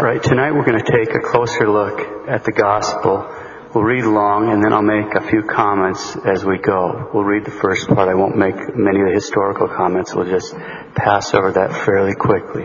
[0.00, 3.26] Right, tonight we're going to take a closer look at the gospel.
[3.74, 7.10] We'll read along and then I'll make a few comments as we go.
[7.12, 8.08] We'll read the first part.
[8.08, 10.14] I won't make many of the historical comments.
[10.14, 10.54] We'll just
[10.94, 12.62] pass over that fairly quickly.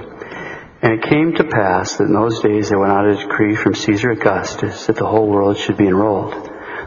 [0.83, 3.73] And it came to pass that in those days there went out a decree from
[3.73, 6.33] Caesar Augustus that the whole world should be enrolled.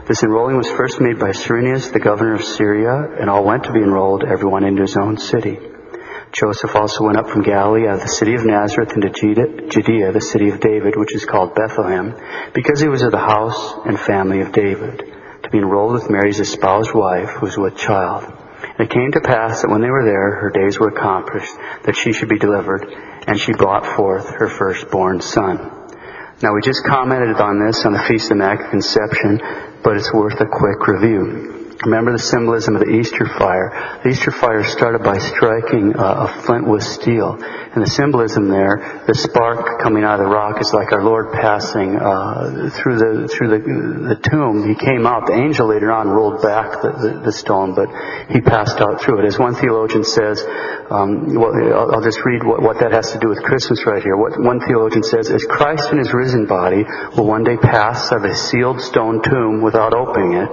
[0.07, 3.73] This enrolling was first made by Cyrenius, the governor of Syria, and all went to
[3.73, 5.59] be enrolled, everyone into his own city.
[6.31, 10.21] Joseph also went up from Galilee out of the city of Nazareth into Judea, the
[10.21, 12.15] city of David, which is called Bethlehem,
[12.53, 14.99] because he was of the house and family of David,
[15.43, 18.25] to be enrolled with Mary's espoused wife, who was with child.
[18.25, 21.53] And it came to pass that when they were there, her days were accomplished,
[21.83, 22.85] that she should be delivered,
[23.25, 25.57] and she brought forth her firstborn son.
[26.43, 29.39] Now we just commented on this on the Feast of Immaculate Conception,
[29.83, 31.56] but it's worth a quick review.
[31.85, 33.99] Remember the symbolism of the Easter fire.
[34.03, 37.37] The Easter fire started by striking uh, a flint with steel.
[37.77, 41.31] And the symbolism there, the spark coming out of the rock is like our Lord
[41.31, 44.65] passing uh, through the through the, the tomb.
[44.67, 45.27] He came out.
[45.27, 47.85] The angel later on rolled back the, the, the stone, but
[48.33, 49.25] he passed out through it.
[49.29, 50.41] As one theologian says,
[50.89, 51.53] um, well,
[51.93, 54.17] I'll, just read what, what that has to do with Christmas right here.
[54.17, 56.81] What one theologian says is Christ in his risen body
[57.13, 60.49] will one day pass out of a sealed stone tomb without opening it.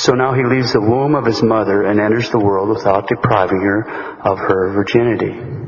[0.00, 3.60] So now he leaves the womb of his mother and enters the world without depriving
[3.60, 3.84] her
[4.24, 5.63] of her virginity.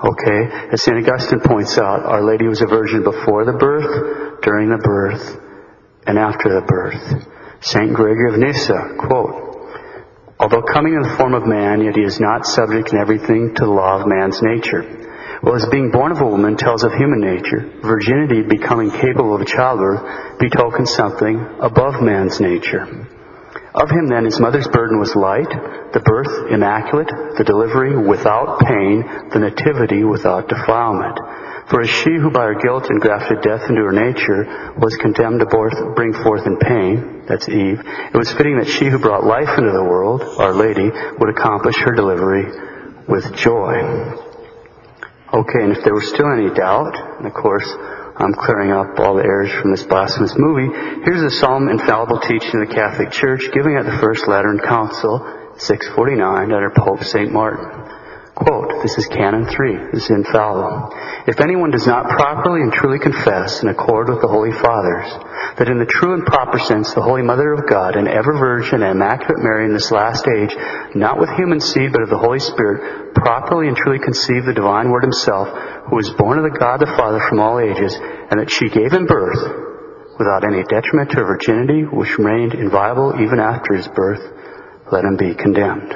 [0.00, 0.40] Okay,
[0.72, 0.96] as St.
[0.96, 5.36] Augustine points out, Our Lady was a virgin before the birth, during the birth,
[6.06, 7.04] and after the birth.
[7.60, 7.92] St.
[7.92, 9.50] Gregory of Nyssa, quote,
[10.40, 13.64] Although coming in the form of man, yet he is not subject in everything to
[13.66, 14.80] the law of man's nature.
[15.42, 19.46] Well, as being born of a woman tells of human nature, virginity becoming capable of
[19.46, 22.88] childbirth betokens something above man's nature.
[23.74, 25.48] Of him then his mother's burden was light,
[25.92, 27.06] the birth immaculate,
[27.38, 31.18] the delivery without pain, the nativity without defilement.
[31.70, 35.46] For as she who by her guilt engrafted death into her nature was condemned to
[35.46, 37.78] birth, bring forth in pain, that's Eve,
[38.12, 41.76] it was fitting that she who brought life into the world, Our Lady, would accomplish
[41.78, 42.50] her delivery
[43.06, 44.18] with joy.
[45.32, 47.70] Okay, and if there was still any doubt, and of course,
[48.16, 50.68] I'm clearing up all the errors from this blasphemous movie.
[51.04, 55.20] Here's the solemn infallible teaching of the Catholic Church given at the First Lateran Council,
[55.56, 57.32] 649, under Pope St.
[57.32, 57.99] Martin.
[58.40, 60.96] Quote, this is Canon 3, this is infallible.
[61.28, 65.12] If anyone does not properly and truly confess in accord with the Holy Fathers,
[65.60, 68.80] that in the true and proper sense the Holy Mother of God and ever Virgin
[68.80, 70.56] and Immaculate Mary in this last age,
[70.94, 74.88] not with human seed but of the Holy Spirit, properly and truly conceived the divine
[74.88, 75.52] Word Himself,
[75.92, 78.90] who was born of the God the Father from all ages, and that she gave
[78.90, 84.24] him birth without any detriment to her virginity, which remained inviolable even after his birth,
[84.90, 85.92] let him be condemned.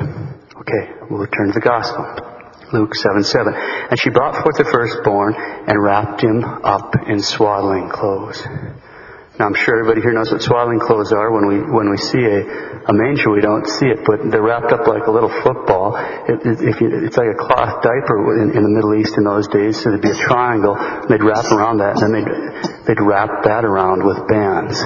[0.60, 2.33] Okay, we'll return to the Gospel.
[2.74, 3.54] Luke 7 7.
[3.54, 8.42] And she brought forth the firstborn and wrapped him up in swaddling clothes.
[9.38, 11.30] Now I'm sure everybody here knows what swaddling clothes are.
[11.30, 14.70] When we when we see a, a manger, we don't see it, but they're wrapped
[14.70, 15.98] up like a little football.
[15.98, 19.48] It, it, you, it's like a cloth diaper in, in, the Middle East in those
[19.48, 19.82] days.
[19.82, 20.78] So there'd be a triangle.
[21.08, 22.26] They'd wrap around that, and then
[22.83, 24.76] they'd they'd wrap that around with bands.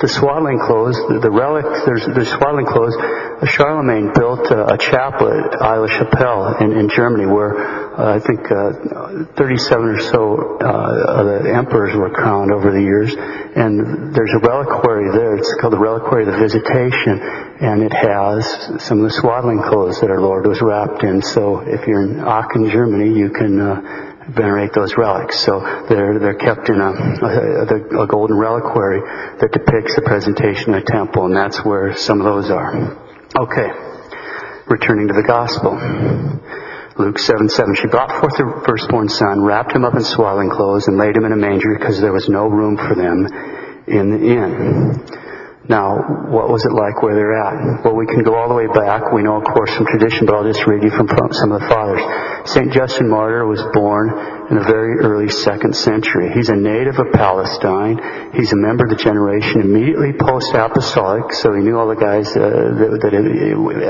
[0.00, 2.96] The swaddling clothes, the, the relics, there's there's swaddling clothes.
[3.44, 7.52] Charlemagne built a, a chapel at Aix-la-Chapelle in, in Germany, where
[7.96, 12.80] uh, I think uh, 37 or so uh, of the emperors were crowned over the
[12.80, 15.36] years, and there's a reliquary there.
[15.36, 17.20] It's called the Reliquary of the Visitation,
[17.60, 21.20] and it has some of the swaddling clothes that our Lord was wrapped in.
[21.22, 25.38] So if you're in Aachen, Germany, you can uh, venerate those relics.
[25.44, 29.00] So they're they're kept in a, a, a golden reliquary
[29.40, 32.96] that depicts the presentation of the temple, and that's where some of those are.
[33.36, 33.70] Okay,
[34.66, 35.76] returning to the gospel.
[36.98, 37.74] Luke 7 7.
[37.74, 41.26] She brought forth her firstborn son, wrapped him up in swaddling clothes, and laid him
[41.26, 43.26] in a manger because there was no room for them
[43.86, 45.25] in the inn.
[45.68, 47.82] Now, what was it like where they're at?
[47.82, 49.10] Well, we can go all the way back.
[49.10, 51.66] We know, of course, from tradition, but I'll just read you from some of the
[51.66, 52.02] fathers.
[52.54, 52.70] St.
[52.70, 54.14] Justin Martyr was born
[54.46, 56.30] in the very early second century.
[56.30, 57.98] He's a native of Palestine.
[58.38, 62.46] He's a member of the generation immediately post-apostolic, so he knew all the guys uh,
[62.46, 63.12] that, that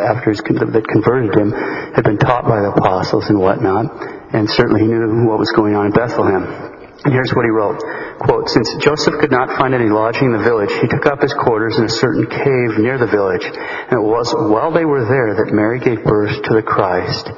[0.00, 1.52] after his, that converted him
[1.92, 3.92] had been taught by the apostles and whatnot,
[4.32, 6.76] and certainly he knew what was going on in Bethlehem.
[7.04, 7.78] And here's what he wrote.
[8.18, 11.34] Quote, Since Joseph could not find any lodging in the village, he took up his
[11.34, 13.44] quarters in a certain cave near the village.
[13.44, 17.30] And it was while they were there that Mary gave birth to the Christ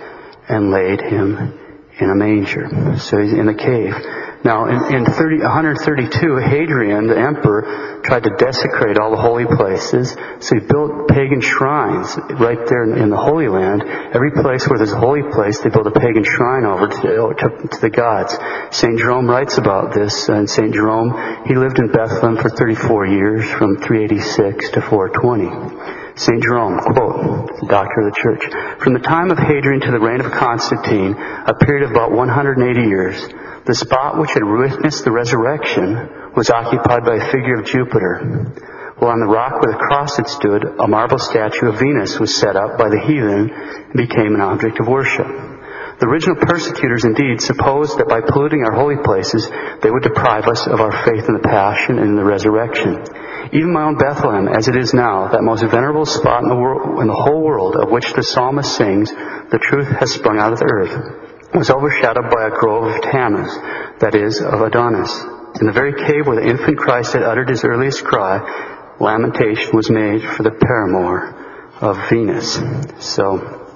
[0.49, 1.68] and laid him
[2.01, 2.97] in a manger.
[2.99, 3.95] So he's in the cave.
[4.45, 10.15] Now, in, in 30, 132, Hadrian, the emperor, tried to desecrate all the holy places,
[10.39, 13.83] so he built pagan shrines right there in, in the Holy Land.
[13.83, 17.69] Every place where there's a holy place, they build a pagan shrine over to, to,
[17.69, 18.39] to the gods.
[18.71, 18.97] St.
[18.97, 20.73] Jerome writes about this, and St.
[20.73, 26.08] Jerome, he lived in Bethlehem for 34 years, from 386 to 420.
[26.19, 26.43] St.
[26.43, 28.43] Jerome, quote, doctor of the church,
[28.83, 32.59] from the time of Hadrian to the reign of Constantine, a period of about 180
[32.91, 33.23] years,
[33.67, 35.95] the spot which had witnessed the resurrection
[36.35, 38.51] was occupied by a figure of Jupiter,
[38.99, 42.35] while on the rock where the cross had stood, a marble statue of Venus was
[42.35, 45.27] set up by the heathen and became an object of worship.
[46.03, 49.47] The original persecutors indeed supposed that by polluting our holy places,
[49.83, 53.03] they would deprive us of our faith in the passion and in the resurrection.
[53.53, 57.01] Even my own Bethlehem, as it is now, that most venerable spot in the, world,
[57.01, 60.59] in the whole world of which the psalmist sings, the truth has sprung out of
[60.59, 63.55] the earth, was overshadowed by a grove of Tammuz,
[64.01, 65.13] that is, of Adonis.
[65.61, 69.89] In the very cave where the infant Christ had uttered his earliest cry, lamentation was
[69.89, 71.35] made for the paramour
[71.81, 72.61] of Venus.
[73.01, 73.68] So,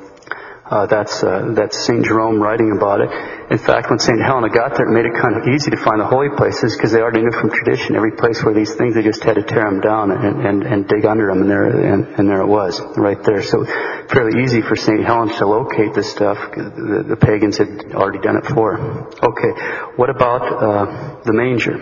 [0.73, 3.11] uh, that's uh, that's Saint Jerome writing about it.
[3.53, 6.01] In fact, when Saint Helena got there, it made it kind of easy to find
[6.01, 9.03] the holy places because they already knew from tradition every place where these things they
[9.03, 12.07] just had to tear them down and, and, and dig under them, and there and,
[12.17, 13.43] and there it was right there.
[13.43, 13.67] So
[14.09, 16.39] fairly easy for Saint Helena to locate this stuff.
[16.57, 18.77] The, the pagans had already done it for.
[18.77, 19.13] Her.
[19.29, 19.53] Okay,
[19.97, 21.77] what about uh, the manger?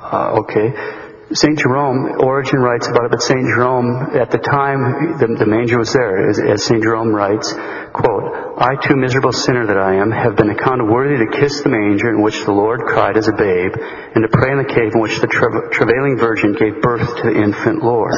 [0.00, 1.01] Uh, okay.
[1.34, 1.58] St.
[1.58, 3.40] Jerome, Origen writes about it, but St.
[3.40, 6.82] Jerome, at the time the, the manger was there, as, as St.
[6.82, 7.52] Jerome writes,
[7.92, 11.70] quote, I too miserable sinner that I am, have been accounted worthy to kiss the
[11.70, 14.92] manger in which the Lord cried as a babe, and to pray in the cave
[14.94, 18.14] in which the tra- travailing virgin gave birth to the infant Lord.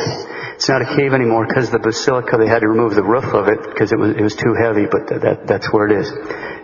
[0.55, 3.49] It's not a cave anymore because the basilica, they had to remove the roof of
[3.49, 6.11] it because it was, it was too heavy, but that, that's where it is.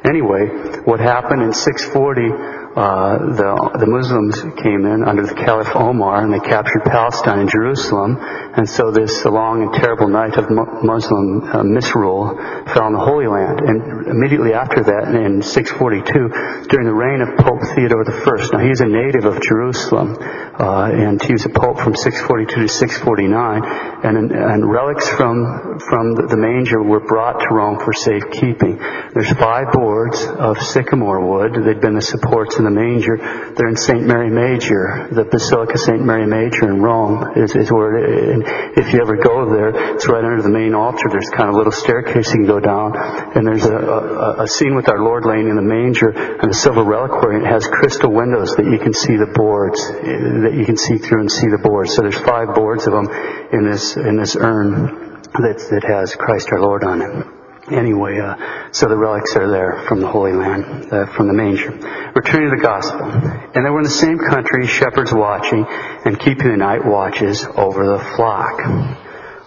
[0.03, 6.23] Anyway, what happened in 640, uh, the, the Muslims came in under the Caliph Omar
[6.23, 8.15] and they captured Palestine and Jerusalem.
[8.57, 12.35] And so this long and terrible night of Muslim uh, misrule
[12.75, 13.63] fell on the Holy Land.
[13.63, 18.83] And immediately after that, in 642, during the reign of Pope Theodore I, now he's
[18.83, 23.63] a native of Jerusalem, uh, and he was a pope from 642 to 649,
[24.03, 28.83] and, and relics from, from the manger were brought to Rome for safekeeping.
[29.15, 31.55] There's five boards of sycamore wood.
[31.55, 33.17] They'd been the supports in the manger.
[33.55, 34.03] They're in St.
[34.03, 35.09] Mary Major.
[35.11, 36.03] The Basilica St.
[36.03, 40.09] Mary Major in Rome is, is where it, and if you ever go there, it's
[40.09, 41.09] right under the main altar.
[41.11, 44.49] There's kind of a little staircase you can go down, and there's a, a, a
[44.49, 47.67] scene with our Lord laying in the manger, and the silver reliquary, and it has
[47.67, 51.49] crystal windows that you can see the boards, that you can see through and see
[51.49, 51.95] the boards.
[51.95, 53.09] So there's five boards of them
[53.53, 57.40] in this, in this urn that, that has Christ our Lord on it
[57.73, 61.71] anyway, uh, so the relics are there from the Holy Land, uh, from the manger.
[62.15, 63.07] Returning to the gospel.
[63.55, 65.67] And they were in the same country, shepherds watching
[66.05, 68.61] and keeping the night watches over the flock.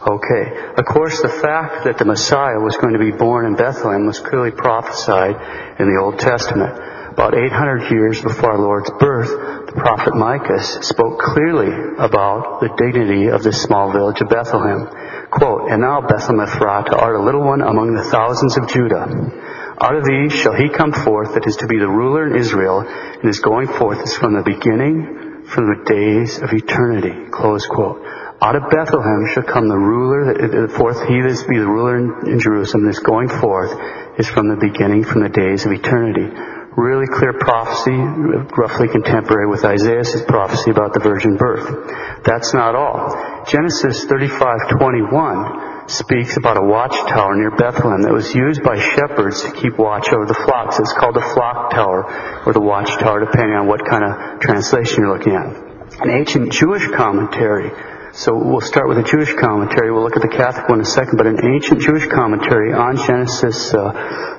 [0.04, 0.74] Okay.
[0.76, 4.20] Of course, the fact that the Messiah was going to be born in Bethlehem was
[4.20, 6.76] clearly prophesied in the Old Testament.
[7.14, 9.30] About 800 years before our Lord's birth,
[9.68, 14.90] the prophet Micah spoke clearly about the dignity of this small village of Bethlehem.
[15.34, 19.10] Quote, And now, Bethlehem Ephratah, art a little one among the thousands of Judah.
[19.82, 22.86] Out of these shall he come forth that is to be the ruler in Israel,
[22.86, 27.32] and his going forth is from the beginning, from the days of eternity.
[27.32, 28.06] Close quote.
[28.46, 31.50] Out of Bethlehem shall come the ruler, that, uh, uh, forth he that is to
[31.50, 33.74] be the ruler in, in Jerusalem, this going forth
[34.20, 36.30] is from the beginning, from the days of eternity
[36.76, 37.94] really clear prophecy,
[38.58, 41.70] roughly contemporary with Isaiah's prophecy about the virgin birth.
[42.26, 43.33] That's not all.
[43.48, 49.78] Genesis 35:21 speaks about a watchtower near Bethlehem that was used by shepherds to keep
[49.78, 50.80] watch over the flocks.
[50.80, 55.18] It's called the flock tower or the watchtower, depending on what kind of translation you're
[55.18, 56.02] looking at.
[56.02, 57.72] An ancient Jewish commentary
[58.16, 59.92] so we'll start with a Jewish commentary.
[59.92, 62.96] We'll look at the Catholic one in a second, but an ancient Jewish commentary on
[62.96, 63.90] Genesis uh,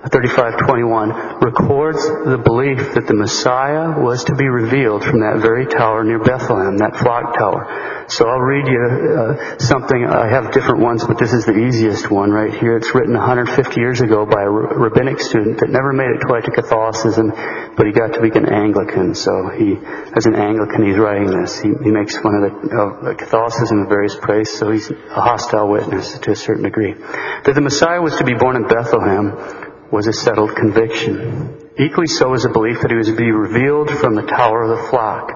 [0.06, 6.04] 35:21 records the belief that the Messiah was to be revealed from that very tower
[6.04, 7.66] near Bethlehem, that flock tower.
[8.08, 10.04] So I'll read you uh, something.
[10.04, 12.76] I have different ones, but this is the easiest one right here.
[12.76, 16.50] It's written 150 years ago by a rabbinic student that never made it quite to
[16.50, 17.32] Catholicism,
[17.76, 19.14] but he got to be an Anglican.
[19.14, 19.78] So he,
[20.14, 21.58] as an Anglican, he's writing this.
[21.60, 26.18] He, he makes fun of, the, Catholicism in various places, so he's a hostile witness
[26.18, 26.94] to a certain degree.
[26.94, 31.70] That the Messiah was to be born in Bethlehem was a settled conviction.
[31.78, 34.76] Equally so is a belief that he was to be revealed from the tower of
[34.76, 35.32] the flock.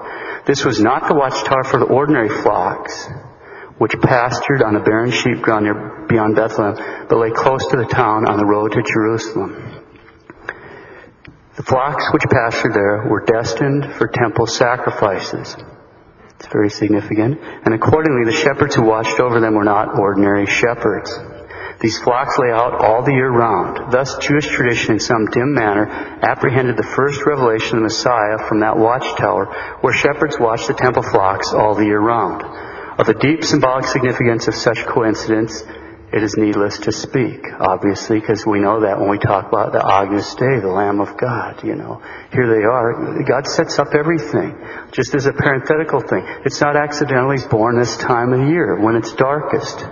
[0.49, 3.07] This was not the watchtower for the ordinary flocks,
[3.77, 7.85] which pastured on a barren sheep ground near, beyond Bethlehem, but lay close to the
[7.85, 9.85] town on the road to Jerusalem.
[11.55, 15.55] The flocks which pastured there were destined for temple sacrifices.
[16.39, 17.37] It's very significant.
[17.39, 21.13] And accordingly, the shepherds who watched over them were not ordinary shepherds.
[21.79, 23.91] These flocks lay out all the year round.
[23.91, 25.87] Thus, Jewish tradition in some dim manner
[26.21, 31.03] apprehended the first revelation of the Messiah from that watchtower where shepherds watched the temple
[31.03, 32.43] flocks all the year round.
[32.99, 35.63] Of the deep symbolic significance of such coincidence,
[36.11, 39.79] it is needless to speak, obviously, because we know that when we talk about the
[39.79, 42.01] Agnus Dei, the Lamb of God, you know.
[42.33, 43.23] Here they are.
[43.23, 44.57] God sets up everything,
[44.91, 46.25] just as a parenthetical thing.
[46.43, 49.85] It's not accidentally born this time of year, when it's darkest.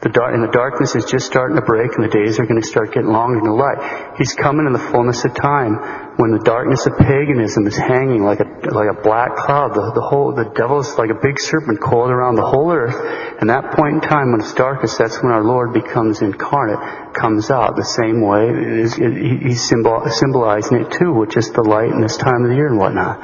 [0.00, 2.60] The dark, and the darkness is just starting to break and the days are going
[2.60, 4.16] to start getting longer than the light.
[4.16, 5.76] He's coming in the fullness of time
[6.16, 9.76] when the darkness of paganism is hanging like a, like a black cloud.
[9.76, 12.96] The, the whole, the devil is like a big serpent coiled around the whole earth.
[13.44, 17.52] And that point in time when it's darkest, that's when our Lord becomes incarnate, comes
[17.52, 18.48] out the same way.
[18.48, 19.12] It is, it,
[19.44, 22.72] he's symbol, symbolizing it too with just the light in this time of the year
[22.72, 23.20] and whatnot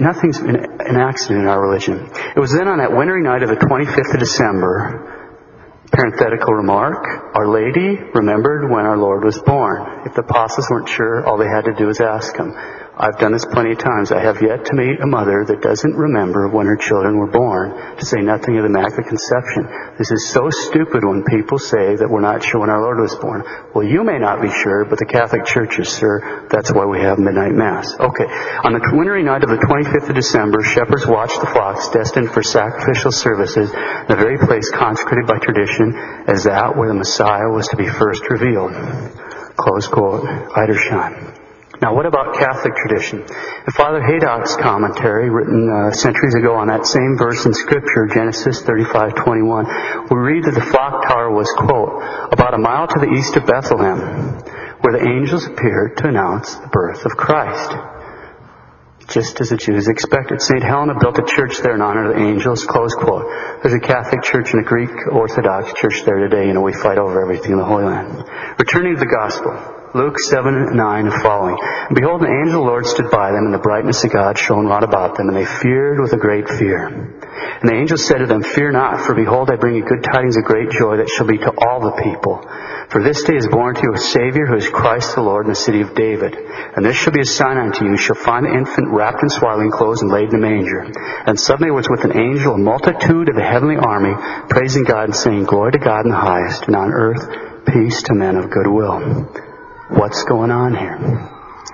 [0.00, 2.08] nothing's an accident in our religion.
[2.34, 5.17] It was then on that wintry night of the 25th of December
[5.98, 10.06] Parenthetical remark, Our Lady remembered when our Lord was born.
[10.06, 12.54] If the apostles weren't sure, all they had to do was ask him.
[12.98, 14.10] I've done this plenty of times.
[14.10, 17.70] I have yet to meet a mother that doesn't remember when her children were born,
[17.94, 19.70] to say nothing of the Immaculate Conception.
[19.94, 23.14] This is so stupid when people say that we're not sure when our Lord was
[23.14, 23.46] born.
[23.70, 26.50] Well, you may not be sure, but the Catholic Church is sure.
[26.50, 27.94] That's why we have midnight mass.
[27.94, 28.26] Okay.
[28.66, 32.42] On the wintry night of the 25th of December, shepherds watched the flocks destined for
[32.42, 35.94] sacrificial services, the very place consecrated by tradition
[36.26, 38.74] as that where the Messiah was to be first revealed.
[39.54, 40.26] Close quote.
[40.58, 41.27] Edersheim.
[41.80, 43.22] Now, what about Catholic tradition?
[43.22, 48.62] In Father Haydock's commentary, written uh, centuries ago on that same verse in Scripture, Genesis
[48.62, 53.36] 35:21, we read that the flock tower was, quote, about a mile to the east
[53.36, 54.42] of Bethlehem,
[54.82, 57.70] where the angels appeared to announce the birth of Christ.
[59.06, 60.42] Just as the Jews expected.
[60.42, 60.62] St.
[60.62, 63.24] Helena built a church there in honor of the angels, close quote.
[63.62, 66.48] There's a Catholic church and a Greek Orthodox church there today.
[66.48, 68.24] You know, we fight over everything in the Holy Land.
[68.58, 69.77] Returning to the Gospel.
[69.94, 71.56] Luke 7, 9 and following.
[71.94, 74.66] Behold, an angel of the Lord stood by them, and the brightness of God shone
[74.66, 76.86] round about them, and they feared with a great fear.
[76.86, 80.36] And the angel said to them, Fear not, for behold, I bring you good tidings
[80.36, 82.44] of great joy that shall be to all the people.
[82.92, 85.52] For this day is born to you a Savior who is Christ the Lord in
[85.52, 86.36] the city of David.
[86.36, 87.92] And this shall be a sign unto you.
[87.92, 90.84] You shall find the infant wrapped in swaddling clothes and laid in a manger.
[91.24, 94.12] And suddenly was with an angel a multitude of the heavenly army,
[94.48, 97.24] praising God and saying, Glory to God in the highest, and on earth
[97.66, 99.47] peace to men of good will.
[99.88, 101.00] What's going on here?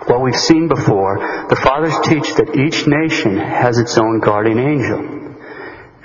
[0.06, 1.18] Well, we've seen before,
[1.50, 5.02] the fathers teach that each nation has its own guardian angel.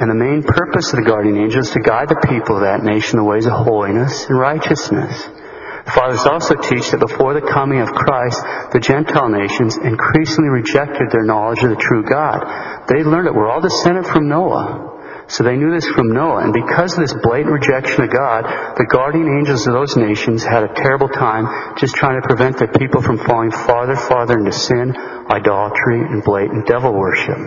[0.02, 2.82] And the main purpose of the guardian angel is to guide the people of that
[2.82, 5.22] nation the ways of holiness and righteousness.
[5.86, 8.42] The fathers also teach that before the coming of Christ,
[8.74, 12.90] the Gentile nations increasingly rejected their knowledge of the true God.
[12.90, 14.98] They learned that we're all descended from Noah.
[15.30, 18.90] So they knew this from Noah, and because of this blatant rejection of God, the
[18.90, 23.04] guardian angels of those nations had a terrible time just trying to prevent their people
[23.04, 24.98] from falling farther, farther into sin,
[25.30, 27.38] idolatry, and blatant devil worship.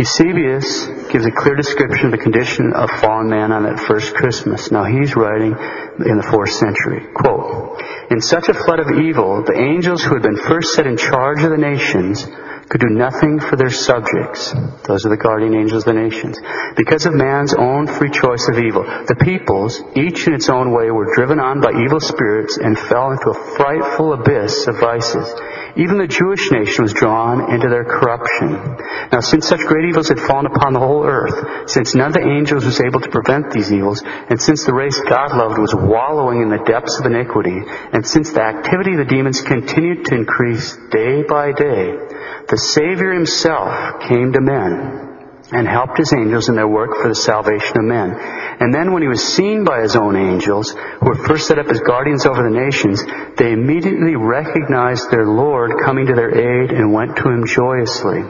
[0.00, 4.70] Eusebius gives a clear description of the condition of fallen man on that first Christmas.
[4.70, 7.04] Now he's writing in the fourth century.
[7.12, 10.96] Quote, In such a flood of evil, the angels who had been first set in
[10.96, 12.24] charge of the nations
[12.70, 14.54] could do nothing for their subjects.
[14.86, 16.38] Those are the guardian angels of the nations.
[16.76, 20.88] Because of man's own free choice of evil, the peoples, each in its own way,
[20.94, 25.26] were driven on by evil spirits and fell into a frightful abyss of vices.
[25.74, 28.54] Even the Jewish nation was drawn into their corruption.
[29.10, 32.26] Now, since such great evils had fallen upon the whole earth, since none of the
[32.26, 36.42] angels was able to prevent these evils, and since the race God loved was wallowing
[36.42, 40.78] in the depths of iniquity, and since the activity of the demons continued to increase
[40.90, 41.98] day by day,
[42.50, 45.10] the Savior himself came to men
[45.52, 48.14] and helped his angels in their work for the salvation of men.
[48.60, 51.68] And then when he was seen by his own angels, who were first set up
[51.68, 53.02] as guardians over the nations,
[53.36, 58.22] they immediately recognized their Lord coming to their aid and went to him joyously.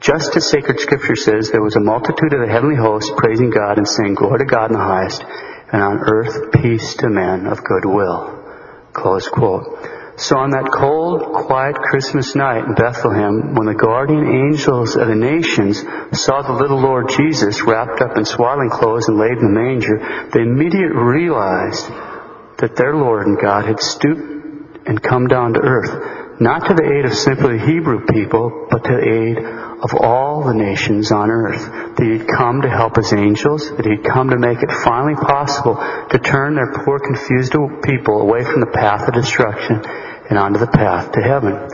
[0.00, 3.78] Just as sacred scripture says, there was a multitude of the heavenly hosts praising God
[3.78, 5.22] and saying, Glory to God in the highest,
[5.72, 8.44] and on earth peace to men of good will.
[8.92, 9.97] Close quote.
[10.18, 15.14] So on that cold, quiet Christmas night in Bethlehem, when the guardian angels of the
[15.14, 15.78] nations
[16.18, 20.28] saw the little Lord Jesus wrapped up in swaddling clothes and laid in the manger,
[20.34, 21.86] they immediately realized
[22.58, 26.98] that their Lord and God had stooped and come down to earth, not to the
[26.98, 31.30] aid of simply the Hebrew people, but to the aid of all the nations on
[31.30, 31.94] earth.
[31.94, 35.78] That he'd come to help his angels, that he'd come to make it finally possible
[35.78, 37.54] to turn their poor confused
[37.86, 41.68] people away from the path of destruction and onto the path to heaven.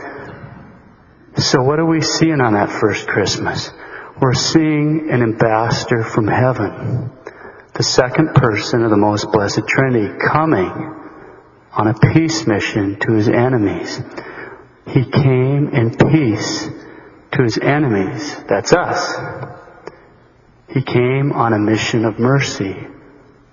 [1.37, 3.69] So what are we seeing on that first Christmas?
[4.21, 7.11] We're seeing an ambassador from heaven,
[7.73, 10.69] the second person of the most blessed Trinity, coming
[11.73, 14.01] on a peace mission to his enemies.
[14.87, 16.69] He came in peace
[17.33, 18.35] to his enemies.
[18.47, 19.15] That's us.
[20.69, 22.87] He came on a mission of mercy,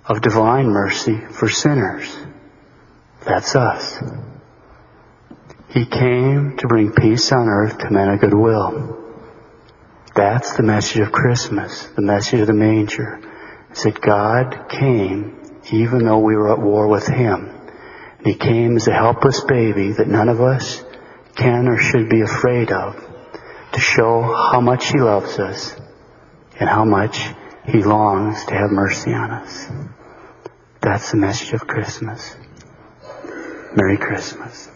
[0.05, 2.17] of divine mercy for sinners.
[3.25, 3.99] That's us.
[5.73, 8.99] He came to bring peace on earth to men of goodwill.
[10.15, 13.21] That's the message of Christmas, the message of the manger.
[13.71, 17.49] Is that God came even though we were at war with Him.
[18.19, 20.85] And He came as a helpless baby that none of us
[21.37, 23.03] can or should be afraid of
[23.73, 25.75] to show how much He loves us
[26.61, 27.19] and how much
[27.67, 29.69] He longs to have mercy on us.
[30.83, 32.37] That's the message of Christmas.
[33.75, 34.69] Merry Christmas.